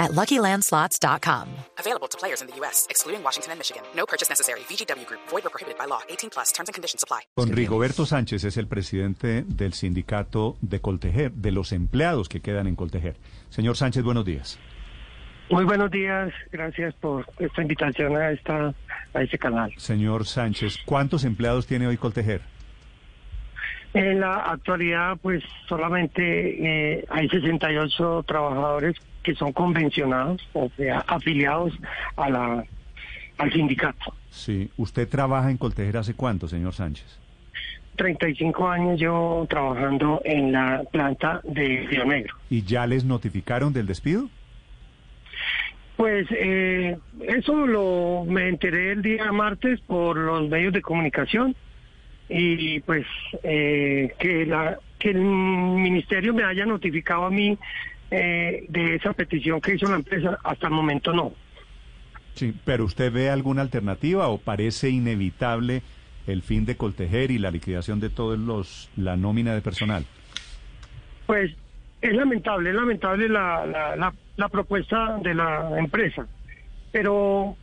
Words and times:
at 0.00 0.10
LuckyLandSlots.com. 0.12 1.46
Available 1.78 2.08
to 2.08 2.18
players 2.18 2.40
in 2.42 2.48
the 2.48 2.56
U.S., 2.56 2.88
excluding 2.90 3.22
Washington 3.22 3.52
and 3.52 3.60
Michigan. 3.60 3.82
No 3.94 4.06
purchase 4.06 4.28
necessary. 4.28 4.60
VGW 4.60 5.06
Group. 5.06 5.20
Void 5.28 5.46
or 5.46 5.50
prohibited 5.50 5.78
by 5.78 5.84
law. 5.84 6.00
18 6.08 6.30
plus. 6.30 6.50
Terms 6.50 6.68
and 6.68 6.74
conditions 6.74 7.04
apply. 7.04 7.20
Don 7.36 7.52
Rigoberto 7.52 8.04
Sánchez 8.06 8.42
es 8.42 8.56
el 8.56 8.66
presidente 8.66 9.44
del 9.46 9.74
sindicato 9.74 10.56
de 10.60 10.80
Coltejer, 10.80 11.30
de 11.32 11.52
los 11.52 11.70
empleados 11.70 12.28
que 12.28 12.40
quedan 12.40 12.66
en 12.66 12.74
Coltejer. 12.74 13.16
Señor 13.50 13.76
Sánchez, 13.76 14.02
buenos 14.02 14.24
días. 14.24 14.58
Muy 15.50 15.64
buenos 15.64 15.90
días, 15.90 16.32
gracias 16.52 16.94
por 16.94 17.26
esta 17.38 17.60
invitación 17.60 18.16
a 18.16 18.30
esta 18.30 18.72
a 19.12 19.22
este 19.22 19.36
canal. 19.36 19.72
Señor 19.78 20.24
Sánchez, 20.24 20.78
¿cuántos 20.84 21.24
empleados 21.24 21.66
tiene 21.66 21.88
hoy 21.88 21.96
Coltejer? 21.96 22.42
En 23.92 24.20
la 24.20 24.36
actualidad, 24.36 25.18
pues 25.20 25.42
solamente 25.68 26.98
eh, 26.98 27.04
hay 27.08 27.28
68 27.28 28.24
trabajadores 28.26 28.96
que 29.22 29.34
son 29.34 29.52
convencionados, 29.52 30.46
o 30.52 30.70
sea, 30.76 31.04
afiliados 31.06 31.72
a 32.16 32.30
la 32.30 32.64
al 33.38 33.52
sindicato. 33.52 34.14
Sí, 34.30 34.70
¿usted 34.76 35.08
trabaja 35.08 35.50
en 35.50 35.56
Coltejer 35.56 35.96
hace 35.96 36.14
cuánto, 36.14 36.46
señor 36.46 36.74
Sánchez? 36.74 37.18
35 37.96 38.68
años 38.68 39.00
llevo 39.00 39.46
trabajando 39.48 40.20
en 40.24 40.52
la 40.52 40.82
planta 40.90 41.40
de 41.44 41.86
Río 41.88 42.04
Negro. 42.04 42.34
¿Y 42.48 42.62
ya 42.62 42.86
les 42.86 43.04
notificaron 43.04 43.72
del 43.72 43.86
despido? 43.86 44.28
Pues 45.96 46.26
eh, 46.30 46.96
eso 47.26 47.66
lo 47.66 48.24
me 48.26 48.48
enteré 48.48 48.92
el 48.92 49.02
día 49.02 49.30
martes 49.32 49.80
por 49.80 50.16
los 50.16 50.48
medios 50.48 50.72
de 50.72 50.80
comunicación 50.80 51.54
y 52.30 52.78
pues 52.80 53.04
eh, 53.42 54.14
que 54.18 54.46
la 54.46 54.78
que 54.98 55.10
el 55.10 55.20
ministerio 55.20 56.32
me 56.32 56.44
haya 56.44 56.64
notificado 56.64 57.24
a 57.24 57.30
mí 57.30 57.58
eh, 58.10 58.66
de 58.68 58.94
esa 58.94 59.12
petición 59.12 59.60
que 59.60 59.74
hizo 59.74 59.88
la 59.88 59.96
empresa 59.96 60.38
hasta 60.44 60.68
el 60.68 60.72
momento 60.72 61.12
no. 61.12 61.32
Sí, 62.34 62.54
pero 62.64 62.84
¿usted 62.84 63.12
ve 63.12 63.30
alguna 63.30 63.62
alternativa 63.62 64.28
o 64.28 64.38
parece 64.38 64.90
inevitable 64.90 65.82
el 66.26 66.42
fin 66.42 66.64
de 66.66 66.76
Coltejer 66.76 67.32
y 67.32 67.38
la 67.38 67.50
liquidación 67.50 67.98
de 67.98 68.10
todos 68.10 68.38
los 68.38 68.90
la 68.96 69.16
nómina 69.16 69.54
de 69.54 69.62
personal? 69.62 70.04
Pues 71.26 71.50
es 72.00 72.12
lamentable, 72.12 72.70
es 72.70 72.76
lamentable 72.76 73.28
la, 73.28 73.66
la, 73.66 73.96
la, 73.96 74.14
la 74.36 74.48
propuesta 74.48 75.18
de 75.22 75.34
la 75.34 75.78
empresa, 75.78 76.26
pero 76.92 77.56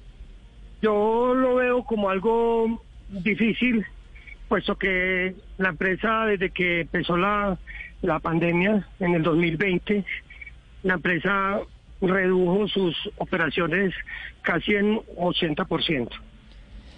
yo 0.81 1.33
lo 1.33 1.55
veo 1.55 1.83
como 1.83 2.09
algo 2.09 2.83
difícil, 3.09 3.85
puesto 4.47 4.77
que 4.77 5.35
la 5.57 5.69
empresa 5.69 6.25
desde 6.25 6.49
que 6.49 6.81
empezó 6.81 7.17
la, 7.17 7.57
la 8.01 8.19
pandemia 8.19 8.87
en 8.99 9.15
el 9.15 9.23
2020, 9.23 10.05
la 10.83 10.95
empresa 10.95 11.59
redujo 12.01 12.67
sus 12.67 12.95
operaciones 13.17 13.93
casi 14.41 14.75
en 14.75 14.99
80%. 15.17 16.09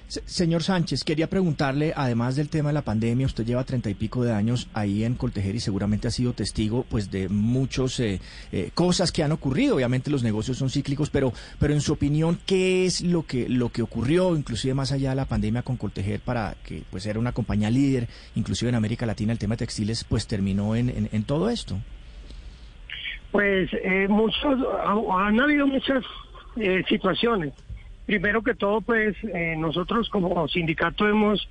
Se- 0.10 0.24
Señor 0.26 0.64
Sánchez, 0.64 1.04
quería 1.04 1.30
preguntarle, 1.30 1.94
además 1.96 2.36
del 2.36 2.50
tema 2.50 2.70
de 2.70 2.74
la 2.74 2.82
pandemia, 2.82 3.28
usted 3.28 3.46
lleva 3.46 3.64
treinta 3.64 3.92
y 3.92 3.94
pico 3.94 4.24
de 4.24 4.34
años 4.34 4.68
ahí 4.74 5.04
en 5.04 5.14
Coltejer 5.14 5.54
y 5.56 5.60
seguramente 5.60 6.08
ha 6.08 6.12
sido 6.12 6.34
testigo 6.34 6.84
pues 6.90 7.12
de 7.12 7.30
muchas 7.30 8.02
cosas 8.74 9.12
que 9.12 9.22
han 9.24 9.32
ocurrido. 9.32 9.76
Obviamente 9.76 10.10
los 10.10 10.24
negocios 10.24 10.58
son 10.58 10.72
cíclicos, 10.72 11.09
pero, 11.12 11.31
pero 11.59 11.74
en 11.75 11.81
su 11.81 11.94
opinión, 11.94 12.40
¿qué 12.48 12.86
es 12.88 13.02
lo 13.02 13.24
que, 13.25 13.48
lo 13.48 13.69
que 13.69 13.84
ocurrió, 13.84 14.36
inclusive 14.36 14.74
más 14.74 14.92
allá 14.92 15.12
de 15.12 15.16
la 15.16 15.25
pandemia 15.25 15.62
con 15.62 15.78
Coltejer, 15.78 16.19
para 16.22 16.56
que 16.66 16.81
pues 16.90 17.06
era 17.06 17.19
una 17.19 17.31
compañía 17.31 17.69
líder, 17.69 18.08
inclusive 18.34 18.69
en 18.69 18.75
América 18.75 19.06
Latina, 19.06 19.31
el 19.31 19.38
tema 19.40 19.53
de 19.53 19.59
textiles, 19.59 20.03
pues 20.03 20.25
terminó 20.25 20.75
en, 20.75 20.90
todo 21.24 21.50
esto? 21.52 21.78
Pues 23.31 23.69
eh, 23.84 24.08
muchos, 24.09 24.58
ha- 24.84 25.28
han 25.28 25.40
habido 25.40 25.68
muchas 25.68 26.03
eh, 26.56 26.84
situaciones. 26.90 27.53
Primero 28.09 28.42
que 28.42 28.56
todo, 28.56 28.81
pues 28.81 29.16
eh, 29.22 29.53
nosotros 29.56 30.09
como 30.09 30.47
sindicato 30.47 31.08
hemos 31.08 31.47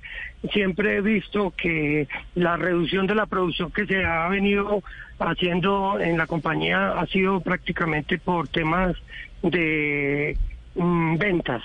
siempre 0.51 0.99
visto 0.99 1.53
que 1.55 2.05
la 2.35 2.57
reducción 2.57 3.07
de 3.07 3.15
la 3.15 3.27
producción 3.27 3.71
que 3.71 3.85
se 3.85 4.03
ha 4.03 4.27
venido 4.27 4.83
haciendo 5.19 5.97
en 6.01 6.17
la 6.17 6.27
compañía 6.27 6.99
ha 6.99 7.05
sido 7.05 7.39
prácticamente 7.39 8.17
por 8.17 8.49
temas 8.49 8.93
de 9.41 10.35
mm, 10.75 11.15
ventas, 11.15 11.63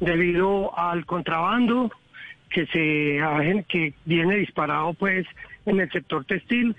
debido 0.00 0.74
al 0.74 1.04
contrabando 1.04 1.90
que 2.50 2.66
se 2.66 3.20
ha- 3.20 3.62
que 3.68 3.94
viene 4.04 4.36
disparado 4.36 4.92
pues 4.94 5.26
en 5.66 5.80
el 5.80 5.90
sector 5.90 6.24
textil 6.24 6.74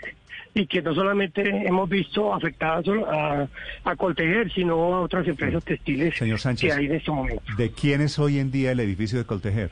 y 0.53 0.65
que 0.67 0.81
no 0.81 0.93
solamente 0.93 1.41
hemos 1.65 1.89
visto 1.89 2.33
afectadas 2.33 2.85
a, 3.07 3.47
a 3.85 3.95
Coltejer, 3.95 4.51
sino 4.51 4.73
a 4.93 5.01
otras 5.01 5.25
empresas 5.27 5.63
textiles 5.63 6.15
Señor 6.17 6.39
Sánchez. 6.39 6.69
que 6.73 6.77
hay 6.79 6.85
en 6.87 6.95
este 6.95 7.09
momento. 7.11 7.41
¿De 7.57 7.71
quién 7.71 8.01
es 8.01 8.19
hoy 8.19 8.37
en 8.39 8.51
día 8.51 8.71
el 8.73 8.79
edificio 8.81 9.17
de 9.17 9.25
Coltejer? 9.25 9.71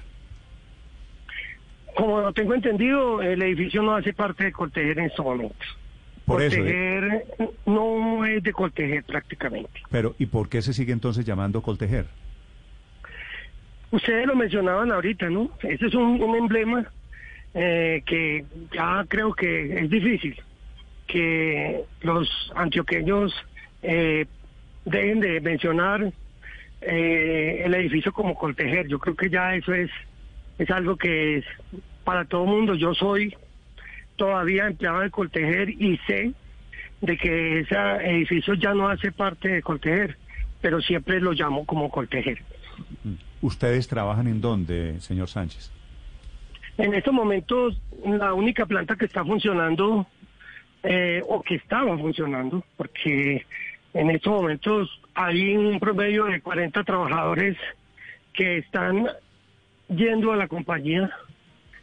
Como 1.96 2.32
tengo 2.34 2.54
entendido, 2.56 3.22
el 3.22 3.42
edificio 3.42 3.82
no 3.82 3.96
hace 3.96 4.14
parte 4.14 4.46
de 4.46 4.52
Coltejer 4.54 5.00
en 5.00 5.06
este 5.06 5.22
momento. 5.22 5.56
Por 6.26 6.42
eso, 6.42 6.56
¿eh? 6.58 6.60
Coltejer 6.60 7.26
no 7.66 8.26
es 8.26 8.42
de 8.44 8.54
Coltejer 8.54 9.04
prácticamente. 9.04 9.82
Pero, 9.90 10.16
¿y 10.18 10.28
por 10.28 10.48
qué 10.48 10.62
se 10.62 10.74
sigue 10.74 10.94
entonces 10.94 11.26
llamando 11.26 11.62
Coltejer? 11.62 12.06
Ustedes 13.92 14.28
lo 14.28 14.36
mencionaban 14.36 14.92
ahorita, 14.92 15.30
¿no? 15.30 15.50
Ese 15.64 15.88
es 15.88 15.94
un, 15.96 16.36
emblema 16.36 16.86
eh, 17.54 18.04
que 18.06 18.46
ya 18.72 19.04
creo 19.08 19.34
que 19.34 19.80
es 19.80 19.90
difícil 19.90 20.40
que 21.08 21.82
los 22.02 22.30
antioqueños 22.56 23.34
eh, 23.82 24.28
dejen 24.86 25.20
de 25.20 25.42
mencionar 25.42 26.14
eh, 26.82 27.64
el 27.66 27.74
edificio 27.74 28.14
como 28.14 28.36
Coltejer. 28.36 28.88
Yo 28.88 29.00
creo 29.00 29.16
que 29.16 29.30
ya 29.30 29.56
eso 29.56 29.74
es, 29.74 29.90
es 30.60 30.70
algo 30.70 30.96
que 30.96 31.38
es 31.38 31.46
para 32.04 32.26
todo 32.26 32.44
el 32.44 32.50
mundo. 32.52 32.76
Yo 32.76 32.94
soy 32.94 33.36
todavía 34.18 34.68
empleado 34.68 35.00
de 35.00 35.10
Coltejer 35.10 35.70
y 35.70 35.98
sé 36.06 36.34
de 37.02 37.18
que 37.18 37.62
ese 37.62 37.76
edificio 38.04 38.54
ya 38.54 38.74
no 38.74 38.88
hace 38.88 39.12
parte 39.12 39.50
de 39.50 39.62
Coltejer, 39.64 40.18
pero 40.62 40.80
siempre 40.82 41.20
lo 41.20 41.32
llamo 41.32 41.66
como 41.66 41.90
Coltejer. 41.90 42.44
¿Ustedes 43.42 43.88
trabajan 43.88 44.28
en 44.28 44.42
dónde, 44.42 45.00
señor 45.00 45.30
Sánchez? 45.30 45.72
En 46.78 46.94
estos 46.94 47.14
momentos, 47.14 47.82
la 48.06 48.34
única 48.34 48.66
planta 48.66 48.96
que 48.96 49.06
está 49.06 49.24
funcionando, 49.24 50.08
eh, 50.84 51.22
o 51.28 51.42
que 51.42 51.56
estaba 51.56 51.98
funcionando, 51.98 52.64
porque 52.78 53.46
en 53.94 54.10
estos 54.12 54.34
momentos 54.34 55.02
hay 55.14 55.58
un 55.58 55.80
promedio 55.80 56.26
de 56.26 56.42
40 56.42 56.84
trabajadores 56.84 57.58
que 58.34 58.60
están 58.60 59.08
yendo 59.90 60.32
a 60.32 60.38
la 60.38 60.48
compañía, 60.48 61.10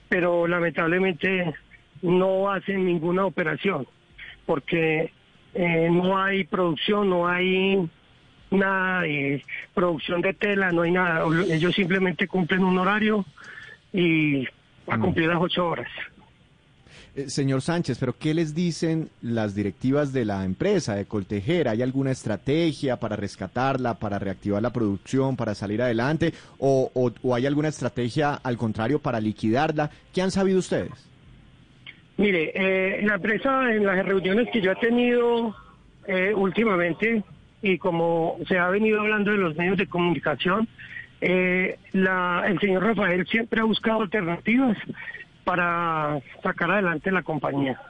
pero 0.08 0.46
lamentablemente 0.46 1.54
no 2.02 2.50
hacen 2.50 2.84
ninguna 2.86 3.26
operación, 3.26 3.86
porque 4.46 5.12
eh, 5.54 5.88
no 5.90 6.16
hay 6.16 6.44
producción, 6.44 7.10
no 7.10 7.26
hay 7.26 7.88
nada 8.56 9.02
de 9.02 9.42
producción 9.74 10.20
de 10.22 10.34
tela, 10.34 10.72
no 10.72 10.82
hay 10.82 10.90
nada. 10.92 11.24
Ellos 11.48 11.74
simplemente 11.74 12.26
cumplen 12.28 12.64
un 12.64 12.78
horario 12.78 13.24
y 13.92 14.44
a 14.88 14.98
cumplir 14.98 15.28
las 15.28 15.38
ocho 15.40 15.66
horas. 15.68 15.88
Eh, 17.14 17.30
Señor 17.30 17.62
Sánchez, 17.62 17.96
pero 17.98 18.14
¿qué 18.18 18.34
les 18.34 18.54
dicen 18.54 19.08
las 19.22 19.54
directivas 19.54 20.12
de 20.12 20.26
la 20.26 20.44
empresa, 20.44 20.94
de 20.94 21.06
Coltejer? 21.06 21.66
¿Hay 21.68 21.80
alguna 21.80 22.10
estrategia 22.10 22.96
para 22.98 23.16
rescatarla, 23.16 23.94
para 23.94 24.18
reactivar 24.18 24.60
la 24.60 24.70
producción, 24.70 25.34
para 25.34 25.54
salir 25.54 25.80
adelante? 25.80 26.34
¿O, 26.58 26.90
o- 26.94 27.12
o 27.22 27.34
hay 27.34 27.46
alguna 27.46 27.68
estrategia, 27.68 28.34
al 28.34 28.58
contrario, 28.58 28.98
para 28.98 29.18
liquidarla? 29.18 29.90
¿Qué 30.12 30.20
han 30.20 30.30
sabido 30.30 30.58
ustedes? 30.58 30.92
Mire, 32.18 32.52
eh, 32.54 33.02
la 33.02 33.14
empresa 33.14 33.72
en 33.72 33.84
las 33.86 34.04
reuniones 34.04 34.48
que 34.52 34.60
yo 34.60 34.72
he 34.72 34.76
tenido 34.76 35.54
eh, 36.06 36.32
últimamente 36.34 37.22
y 37.62 37.78
como 37.78 38.36
se 38.48 38.58
ha 38.58 38.68
venido 38.68 39.00
hablando 39.00 39.30
de 39.32 39.38
los 39.38 39.56
medios 39.56 39.76
de 39.78 39.86
comunicación, 39.86 40.68
eh, 41.20 41.78
la, 41.92 42.44
el 42.46 42.58
señor 42.60 42.84
Rafael 42.84 43.26
siempre 43.26 43.60
ha 43.60 43.64
buscado 43.64 44.02
alternativas 44.02 44.76
para 45.44 46.18
sacar 46.42 46.70
adelante 46.70 47.10
la 47.10 47.22
compañía. 47.22 47.80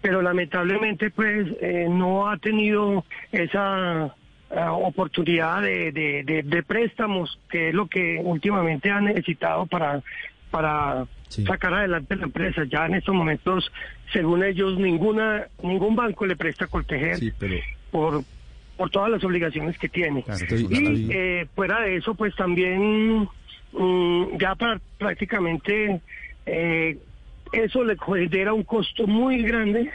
Pero 0.00 0.22
lamentablemente 0.22 1.10
pues 1.10 1.46
eh, 1.60 1.86
no 1.88 2.28
ha 2.28 2.36
tenido 2.38 3.04
esa 3.30 4.06
eh, 4.50 4.60
oportunidad 4.68 5.62
de, 5.62 5.92
de, 5.92 6.22
de- 6.24 6.42
de 6.42 6.62
préstamos, 6.62 7.38
que 7.50 7.68
es 7.68 7.74
lo 7.74 7.86
que 7.86 8.20
últimamente 8.22 8.90
ha 8.90 9.00
necesitado 9.00 9.66
para 9.66 10.02
para 10.50 11.06
Sí. 11.28 11.44
sacar 11.46 11.72
adelante 11.72 12.14
la 12.14 12.24
empresa. 12.24 12.64
Ya 12.70 12.84
en 12.84 12.92
estos 12.94 13.14
momentos, 13.14 13.72
según 14.12 14.44
ellos, 14.44 14.78
ninguna 14.78 15.46
ningún 15.62 15.96
banco 15.96 16.26
le 16.26 16.36
presta 16.36 16.66
a 16.66 16.68
Coltejer 16.68 17.16
Sí, 17.16 17.32
pero 17.38 17.54
por, 17.90 18.22
por 18.76 18.90
todas 18.90 19.10
las 19.10 19.22
obligaciones 19.24 19.78
que 19.78 19.88
tiene. 19.88 20.22
Claro, 20.22 20.44
Y 20.70 21.08
eh, 21.12 21.46
fuera 21.54 21.80
de 21.80 21.96
eso, 21.96 22.14
pues 22.14 22.34
también 22.36 23.28
mm, 23.72 24.38
ya 24.38 24.54
para 24.54 24.80
prácticamente 24.98 26.00
eh, 26.46 26.98
eso 27.52 27.84
le 27.84 27.96
genera 27.98 28.52
un 28.52 28.64
costo 28.64 29.06
muy 29.06 29.42
grande, 29.42 29.90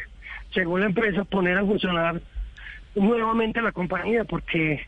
según 0.53 0.81
la 0.81 0.85
empresa, 0.87 1.23
poner 1.23 1.57
a 1.57 1.65
funcionar 1.65 2.21
nuevamente 2.95 3.61
la 3.61 3.71
compañía, 3.71 4.23
porque 4.23 4.81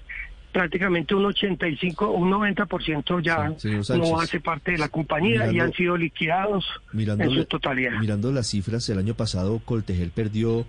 prácticamente 0.51 1.13
un 1.13 1.25
85 1.25 2.07
o 2.07 2.13
un 2.13 2.31
90% 2.31 3.21
ya 3.21 3.50
Sí, 3.57 3.69
señor 3.69 3.86
Sánchez. 3.86 4.09
no 4.09 4.19
hace 4.19 4.39
parte 4.39 4.71
de 4.71 4.77
la 4.80 4.89
compañía 4.89 5.51
y 5.51 5.59
han 5.59 5.71
sido 5.74 5.95
liquidados 5.95 6.65
en 6.94 7.30
su 7.31 7.45
totalidad. 7.45 8.00
mirando 8.00 8.31
las 8.31 8.47
cifras, 8.47 8.89
el 8.89 8.97
año 8.97 9.13
pasado 9.13 9.59
Coltegel 9.63 10.09
perdió 10.09 10.65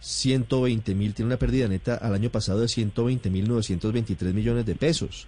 120 0.00 0.94
mil, 0.94 1.14
tiene 1.14 1.26
una 1.26 1.38
pérdida 1.38 1.68
neta 1.68 1.94
al 1.96 2.14
año 2.14 2.30
pasado 2.30 2.60
de 2.60 2.68
120 2.68 3.30
mil 3.30 3.48
923 3.48 4.34
millones 4.34 4.66
de 4.66 4.74
pesos. 4.74 5.26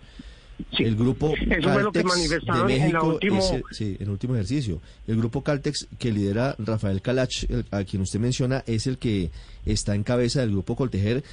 Sí. 0.76 0.84
El 0.84 0.94
grupo 0.94 1.32
Caltex 1.62 2.28
de 2.28 2.36
en 2.60 2.66
México, 2.66 3.06
último- 3.14 3.38
ese- 3.38 3.62
sí, 3.72 3.96
en 3.98 4.02
el 4.04 4.10
último 4.10 4.34
ejercicio. 4.34 4.80
El 5.06 5.16
grupo 5.16 5.42
Caltex 5.42 5.88
que 5.98 6.12
lidera 6.12 6.54
Rafael 6.58 7.00
Calach, 7.00 7.44
el- 7.48 7.64
a 7.70 7.82
quien 7.84 8.02
usted 8.02 8.20
menciona, 8.20 8.62
es 8.66 8.86
el 8.86 8.98
que 8.98 9.30
está 9.64 9.94
en 9.94 10.02
cabeza 10.02 10.40
del 10.40 10.50
grupo 10.50 10.76
Coltejer, 10.76 11.24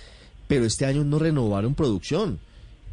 pero 0.47 0.63
este 0.65 0.85
año 0.85 1.03
no 1.03 1.19
renovaron 1.19 1.75
producción. 1.75 2.39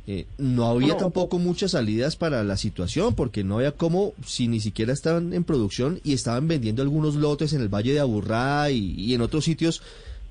Eh, 0.06 0.26
no 0.37 0.67
había 0.67 0.88
No. 0.88 0.97
tampoco 0.97 1.38
muchas 1.38 1.70
salidas 1.70 2.17
para 2.17 2.43
la 2.44 2.56
situación, 2.58 3.14
porque 3.14 3.43
no 3.44 3.56
había 3.58 3.70
cómo, 3.73 4.12
si 4.26 4.49
ni 4.49 4.61
siquiera 4.61 4.93
estaban 4.93 5.32
en 5.32 5.44
producción 5.44 6.00
y 6.05 6.12
estaban 6.12 6.47
vendiendo 6.49 6.82
algunos 6.82 7.14
lotes 7.14 7.52
en 7.55 7.62
el 7.62 7.69
Valle 7.69 7.93
de 7.94 8.00
Aburrá 8.00 8.70
y, 8.70 8.94
y 9.00 9.14
en 9.14 9.23
otros 9.23 9.44
sitios, 9.44 9.82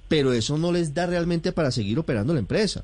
pero 0.08 0.34
eso 0.34 0.58
no 0.58 0.72
les 0.72 0.94
da 0.94 1.06
realmente 1.06 1.52
para 1.52 1.72
seguir 1.72 2.00
operando 2.00 2.34
la 2.34 2.40
empresa. 2.40 2.84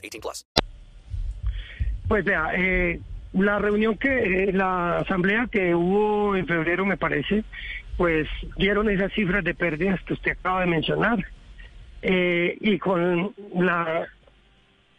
18 0.01 0.19
plus. 0.21 0.45
Pues 2.07 2.25
vea, 2.25 2.51
eh, 2.55 2.99
la 3.33 3.59
reunión 3.59 3.97
que, 3.97 4.43
eh, 4.43 4.53
la 4.53 4.97
asamblea 4.97 5.47
que 5.51 5.73
hubo 5.73 6.35
en 6.35 6.45
febrero, 6.45 6.85
me 6.85 6.97
parece, 6.97 7.43
pues 7.97 8.27
dieron 8.57 8.89
esas 8.89 9.13
cifras 9.13 9.43
de 9.43 9.53
pérdidas 9.53 10.01
que 10.03 10.13
usted 10.13 10.31
acaba 10.31 10.61
de 10.61 10.67
mencionar. 10.67 11.25
Eh, 12.01 12.57
y 12.59 12.79
con 12.79 13.33
la 13.55 14.07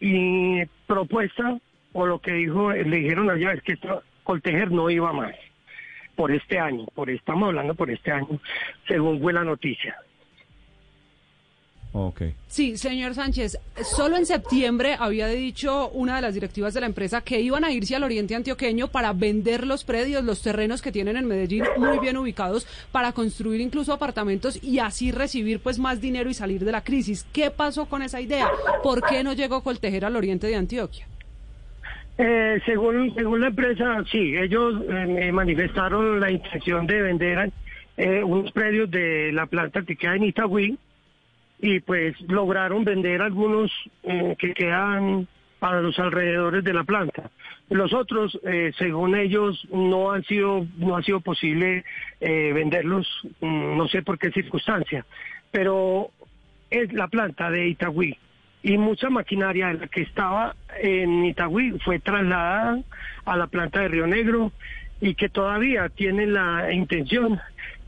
y 0.00 0.64
propuesta, 0.87 1.58
o 1.93 2.06
lo 2.06 2.20
que 2.20 2.32
dijo, 2.32 2.72
le 2.72 2.96
dijeron 2.96 3.31
allá, 3.31 3.52
es 3.52 3.62
que 3.62 3.72
esto, 3.72 4.02
Coltejer 4.25 4.70
no 4.70 4.88
iba 4.88 5.12
más 5.12 5.34
por 6.16 6.31
este 6.32 6.58
año, 6.58 6.87
por 6.94 7.10
estamos 7.10 7.49
hablando 7.49 7.75
por 7.75 7.90
este 7.90 8.12
año, 8.12 8.40
según 8.87 9.20
fue 9.20 9.32
la 9.32 9.44
noticia. 9.44 9.96
Sí, 12.48 12.78
señor 12.78 13.14
Sánchez, 13.14 13.58
solo 13.84 14.16
en 14.16 14.24
septiembre 14.24 14.96
había 14.98 15.26
dicho 15.26 15.90
una 15.90 16.16
de 16.16 16.22
las 16.22 16.34
directivas 16.34 16.72
de 16.72 16.80
la 16.80 16.86
empresa 16.86 17.20
que 17.20 17.40
iban 17.40 17.64
a 17.64 17.72
irse 17.72 17.94
al 17.94 18.02
oriente 18.02 18.34
antioqueño 18.34 18.88
para 18.88 19.12
vender 19.12 19.66
los 19.66 19.84
predios, 19.84 20.24
los 20.24 20.42
terrenos 20.42 20.80
que 20.80 20.90
tienen 20.90 21.18
en 21.18 21.26
Medellín 21.26 21.64
muy 21.76 21.98
bien 21.98 22.16
ubicados 22.16 22.66
para 22.92 23.12
construir 23.12 23.60
incluso 23.60 23.92
apartamentos 23.92 24.62
y 24.62 24.78
así 24.78 25.12
recibir 25.12 25.60
pues 25.60 25.78
más 25.78 26.00
dinero 26.00 26.30
y 26.30 26.34
salir 26.34 26.64
de 26.64 26.72
la 26.72 26.82
crisis. 26.82 27.26
¿Qué 27.32 27.50
pasó 27.50 27.84
con 27.84 28.00
esa 28.00 28.20
idea? 28.20 28.50
¿Por 28.82 29.02
qué 29.02 29.22
no 29.22 29.34
llegó 29.34 29.62
Coltejer 29.62 30.06
al 30.06 30.16
oriente 30.16 30.46
de 30.46 30.56
Antioquia? 30.56 31.06
Eh, 32.16 32.60
según, 32.64 33.14
según 33.14 33.40
la 33.40 33.48
empresa, 33.48 34.02
sí, 34.10 34.36
ellos 34.36 34.82
eh, 34.88 35.30
manifestaron 35.32 36.20
la 36.20 36.30
intención 36.30 36.86
de 36.86 37.02
vender 37.02 37.50
eh, 37.96 38.22
unos 38.22 38.50
predios 38.52 38.90
de 38.90 39.30
la 39.32 39.46
planta 39.46 39.82
que 39.82 39.96
queda 39.96 40.16
en 40.16 40.24
Itagüí 40.24 40.78
y 41.62 41.79
pues 41.81 42.20
lograron 42.23 42.85
vender 42.85 43.23
algunos 43.23 43.70
eh, 44.03 44.35
que 44.38 44.53
quedan 44.53 45.29
a 45.61 45.76
los 45.76 45.97
alrededores 46.00 46.64
de 46.64 46.75
la 46.75 46.82
planta. 46.82 47.31
Los 47.70 47.94
otros, 47.94 48.37
eh, 48.44 48.73
según 48.76 49.14
ellos, 49.14 49.64
no 49.73 50.11
han 50.11 50.25
sido 50.25 50.67
no 50.76 50.97
ha 50.97 51.03
sido 51.05 51.20
posible 51.20 51.85
eh, 52.20 52.53
venderlos, 52.53 53.06
mm, 53.41 53.76
no 53.79 53.87
sé 53.87 54.03
por 54.03 54.19
qué 54.19 54.32
circunstancia, 54.32 55.06
pero 55.53 56.11
es 56.69 56.93
la 56.93 57.06
planta 57.06 57.49
de 57.49 57.69
Itagüí 57.69 58.19
y 58.64 58.76
mucha 58.76 59.09
maquinaria 59.09 59.69
de 59.69 59.75
la 59.75 59.87
que 59.87 60.03
estaba 60.03 60.56
en 60.81 61.25
Itagüí 61.25 61.79
fue 61.85 62.00
trasladada 62.00 62.81
a 63.25 63.37
la 63.37 63.47
planta 63.47 63.81
de 63.81 63.88
Río 63.88 64.09
Negro 64.09 64.50
y 65.00 65.14
que 65.14 65.29
todavía 65.29 65.88
tienen 65.91 66.35
la 66.35 66.73
intención 66.73 67.41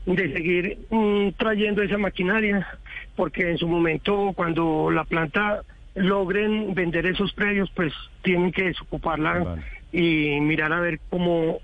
de 0.05 0.31
seguir 0.31 0.77
mm, 0.89 1.29
trayendo 1.37 1.81
esa 1.81 1.97
maquinaria 1.97 2.65
porque 3.15 3.49
en 3.49 3.57
su 3.57 3.67
momento 3.67 4.33
cuando 4.35 4.91
la 4.91 5.03
planta 5.03 5.61
logren 5.95 6.73
vender 6.73 7.05
esos 7.05 7.33
predios 7.33 7.69
pues 7.75 7.93
tienen 8.21 8.51
que 8.51 8.63
desocuparla 8.65 9.39
Vale. 9.39 9.61
y 9.91 10.39
mirar 10.41 10.73
a 10.73 10.79
ver 10.81 10.99
cómo 11.09 11.59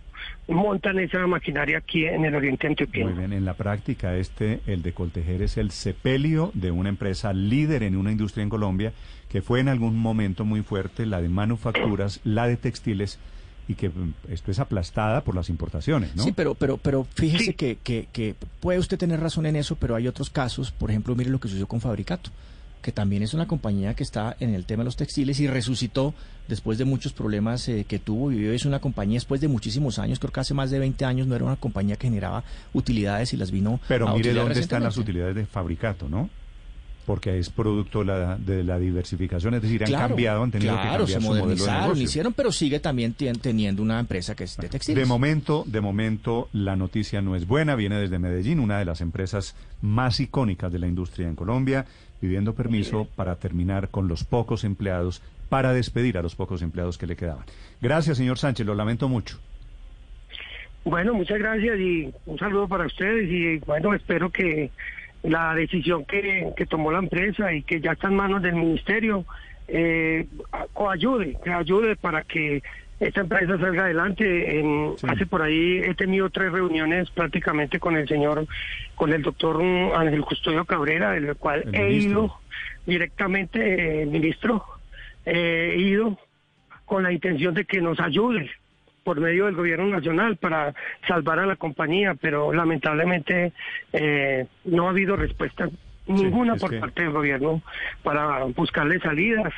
montan 0.47 0.99
esa 0.99 1.25
maquinaria 1.27 1.79
aquí 1.79 2.05
en 2.05 2.25
el 2.25 2.35
oriente 2.35 2.67
Muy 2.67 2.71
antioqueño. 2.73 3.15
bien, 3.15 3.33
en 3.33 3.45
la 3.45 3.53
práctica 3.55 4.15
este, 4.15 4.59
el 4.67 4.81
de 4.83 4.93
Coltejer, 4.93 5.41
es 5.41 5.57
el 5.57 5.71
sepelio 5.71 6.51
de 6.53 6.71
una 6.71 6.89
empresa 6.89 7.33
líder 7.33 7.83
en 7.83 7.95
una 7.95 8.11
industria 8.11 8.43
en 8.43 8.49
Colombia 8.49 8.93
que 9.29 9.41
fue 9.41 9.61
en 9.61 9.69
algún 9.69 9.97
momento 9.97 10.43
muy 10.45 10.61
fuerte, 10.61 11.05
la 11.05 11.21
de 11.21 11.29
manufacturas, 11.29 12.19
la 12.25 12.47
de 12.47 12.57
textiles, 12.57 13.17
y 13.71 13.75
que 13.75 13.89
mm, 13.89 14.13
esto 14.29 14.51
es 14.51 14.59
aplastada 14.59 15.23
por 15.23 15.35
las 15.35 15.49
importaciones, 15.49 16.15
¿no? 16.15 16.23
Sí, 16.23 16.31
pero, 16.31 16.55
pero, 16.55 16.77
pero 16.77 17.05
fíjese 17.15 17.45
Sí. 17.45 17.53
que, 17.53 17.77
que, 17.83 18.07
que 18.11 18.35
puede 18.59 18.79
usted 18.79 18.97
tener 18.97 19.19
razón 19.19 19.45
en 19.45 19.55
eso, 19.55 19.75
pero 19.75 19.95
hay 19.95 20.07
otros 20.07 20.29
casos, 20.29 20.71
por 20.71 20.89
ejemplo, 20.91 21.15
mire 21.15 21.29
lo 21.29 21.39
que 21.39 21.47
sucedió 21.47 21.67
con 21.67 21.81
Fabricato, 21.81 22.29
que 22.81 22.91
también 22.91 23.21
es 23.21 23.33
una 23.33 23.47
compañía 23.47 23.93
que 23.93 24.01
está 24.03 24.35
en 24.39 24.53
el 24.55 24.65
tema 24.65 24.81
de 24.81 24.85
los 24.85 24.95
textiles 24.95 25.39
y 25.39 25.47
resucitó 25.47 26.13
después 26.47 26.77
de 26.79 26.85
muchos 26.85 27.13
problemas 27.13 27.67
eh, 27.69 27.85
que 27.87 27.99
tuvo 27.99 28.31
y 28.31 28.35
vivió. 28.37 28.53
Es 28.53 28.65
una 28.65 28.79
compañía 28.79 29.17
después 29.17 29.39
de 29.39 29.47
muchísimos 29.47 29.99
años, 29.99 30.17
creo 30.19 30.31
que 30.31 30.39
hace 30.39 30.53
más 30.55 30.71
de 30.71 30.79
20 30.79 31.05
años 31.05 31.27
no 31.27 31.35
era 31.35 31.45
una 31.45 31.55
compañía 31.57 31.95
que 31.95 32.07
generaba 32.07 32.43
utilidades 32.73 33.33
y 33.33 33.37
las 33.37 33.51
vino 33.51 33.79
Pero 33.87 34.07
a 34.09 34.15
mire 34.15 34.33
dónde 34.33 34.59
están 34.59 34.83
las 34.83 34.97
utilidades 34.97 35.35
de 35.35 35.45
Fabricato, 35.45 36.09
¿no? 36.09 36.29
Porque 37.05 37.39
es 37.39 37.49
producto 37.49 38.03
la- 38.03 38.37
de 38.37 38.63
la 38.63 38.77
diversificación, 38.77 39.55
es 39.55 39.61
decir, 39.63 39.83
han 39.83 39.87
Claro, 39.89 40.07
cambiado, 40.09 40.43
han 40.43 40.51
tenido 40.51 40.73
claro, 40.73 41.05
que 41.05 41.11
se 41.11 41.13
cambiar 41.13 41.21
su 41.21 41.27
modelo 41.27 41.45
de 41.45 41.49
modernizaron, 41.55 41.81
negocio. 41.83 42.03
hicieron, 42.03 42.33
pero 42.33 42.51
sigue 42.51 42.79
también 42.79 43.13
teniendo 43.13 43.81
una 43.81 43.99
empresa 43.99 44.35
que 44.35 44.43
es 44.43 44.55
de 44.57 44.69
textiles. 44.69 45.01
De 45.03 45.07
momento, 45.07 45.63
de 45.65 45.81
momento, 45.81 46.47
la 46.53 46.75
noticia 46.75 47.21
no 47.21 47.35
es 47.35 47.47
buena. 47.47 47.75
Viene 47.75 47.95
desde 47.99 48.19
Medellín, 48.19 48.59
una 48.59 48.77
de 48.79 48.85
las 48.85 49.01
empresas 49.01 49.55
más 49.81 50.19
icónicas 50.19 50.71
de 50.71 50.77
la 50.79 50.87
industria 50.87 51.27
en 51.27 51.35
Colombia, 51.35 51.85
pidiendo 52.19 52.53
permiso 52.53 53.07
para 53.15 53.35
terminar 53.37 53.89
con 53.89 54.07
los 54.07 54.23
pocos 54.23 54.63
empleados, 54.63 55.23
para 55.49 55.73
despedir 55.73 56.19
a 56.19 56.21
los 56.21 56.35
pocos 56.35 56.61
empleados 56.61 56.99
que 56.99 57.07
le 57.07 57.15
quedaban. 57.15 57.45
Gracias, 57.81 58.17
señor 58.17 58.37
Sánchez, 58.37 58.65
lo 58.65 58.75
lamento 58.75 59.09
mucho. 59.09 59.39
Bueno, 60.83 61.13
muchas 61.13 61.37
gracias 61.37 61.79
y 61.79 62.11
un 62.25 62.37
saludo 62.39 62.67
para 62.67 62.85
ustedes 62.87 63.29
y 63.29 63.57
bueno, 63.65 63.93
espero 63.93 64.31
que 64.31 64.71
la 65.23 65.53
decisión 65.55 66.05
que, 66.05 66.51
que 66.55 66.65
tomó 66.65 66.91
la 66.91 66.99
empresa 66.99 67.53
y 67.53 67.63
que 67.63 67.79
ya 67.79 67.91
está 67.91 68.07
en 68.07 68.15
manos 68.15 68.41
del 68.41 68.55
ministerio 68.55 69.25
eh, 69.67 70.27
coayude, 70.73 71.37
que 71.43 71.51
ayude 71.51 71.95
para 71.95 72.23
que 72.23 72.61
esta 72.99 73.21
empresa 73.21 73.57
salga 73.57 73.85
adelante. 73.85 74.59
En, 74.59 74.97
Sí. 74.97 75.07
Hace 75.09 75.25
por 75.25 75.41
ahí 75.41 75.77
he 75.79 75.95
tenido 75.95 76.29
tres 76.29 76.51
reuniones 76.51 77.09
prácticamente 77.11 77.79
con 77.79 77.95
el 77.95 78.07
señor, 78.07 78.45
con 78.95 79.11
el 79.13 79.21
doctor 79.21 79.61
Ángel 79.61 80.21
Custodio 80.21 80.65
Cabrera, 80.65 81.11
del 81.11 81.35
cual 81.35 81.63
El 81.67 81.75
he 81.75 81.83
ministro. 81.89 82.11
ido 82.25 82.35
directamente, 82.85 84.01
eh, 84.01 84.05
ministro, 84.05 84.63
eh, 85.25 85.73
he 85.75 85.79
ido 85.79 86.17
con 86.85 87.03
la 87.03 87.11
intención 87.11 87.53
de 87.53 87.65
que 87.65 87.79
nos 87.81 87.99
ayude 87.99 88.49
por 89.03 89.19
medio 89.19 89.45
del 89.45 89.55
gobierno 89.55 89.87
nacional 89.87 90.37
para 90.37 90.73
salvar 91.07 91.39
a 91.39 91.45
la 91.45 91.55
compañía, 91.55 92.15
pero 92.19 92.53
lamentablemente 92.53 93.51
eh, 93.93 94.45
no 94.65 94.87
ha 94.87 94.91
habido 94.91 95.15
respuesta 95.15 95.69
ninguna 96.07 96.55
por 96.55 96.69
que- 96.71 96.77
parte 96.79 97.03
del 97.03 97.11
gobierno 97.11 97.61
para 98.03 98.43
buscarle 98.45 98.99
salidas, 98.99 99.53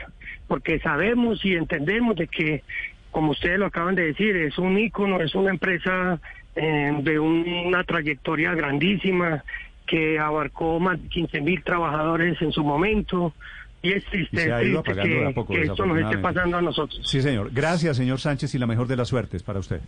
porque 0.47 0.79
sabemos 0.79 1.43
y 1.45 1.55
entendemos 1.55 2.15
de 2.15 2.27
que, 2.27 2.63
como 3.11 3.31
ustedes 3.31 3.59
lo 3.59 3.65
acaban 3.65 3.95
de 3.95 4.05
decir, 4.07 4.35
es 4.37 4.57
un 4.57 4.77
ícono, 4.77 5.19
es 5.21 5.35
una 5.35 5.51
empresa 5.51 6.19
eh, 6.55 6.91
de 7.01 7.19
una 7.19 7.83
trayectoria 7.83 8.53
grandísima 8.53 9.43
que 9.87 10.17
abarcó 10.19 10.79
más 10.79 11.01
de 11.01 11.09
15 11.09 11.41
mil 11.41 11.61
trabajadores 11.63 12.41
en 12.41 12.51
su 12.51 12.63
momento. 12.63 13.33
Y 13.83 13.91
es 13.91 14.05
triste, 14.05 14.35
Y 14.35 14.39
se 14.39 14.51
ha 14.51 14.63
ido 14.63 14.81
triste 14.81 15.01
apagando 15.01 15.15
de 15.19 15.25
a 15.25 15.27
que, 15.27 15.33
poco, 15.35 15.53
que 15.53 15.61
esto 15.61 15.85
nos 15.85 15.99
esté 15.99 16.17
pasando 16.17 16.57
a 16.57 16.61
nosotros. 16.61 17.01
Sí, 17.03 17.21
señor. 17.21 17.51
Gracias, 17.51 17.97
señor 17.97 18.19
Sánchez, 18.19 18.55
y 18.55 18.57
la 18.57 18.65
mejor 18.65 18.87
de 18.87 18.95
las 18.95 19.09
suertes 19.09 19.43
para 19.43 19.59
usted. 19.59 19.81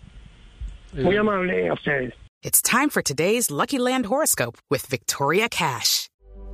Muy 0.93 1.15
amable 1.15 1.69
a 1.69 1.73
ustedes. 1.73 2.13
It's 2.43 2.61
time 2.61 2.89
for 2.89 3.01
today's 3.01 3.49
Lucky 3.49 3.79
Land 3.79 4.05
horoscope 4.05 4.57
with 4.69 4.85
Victoria 4.87 5.47
Cash. 5.49 6.04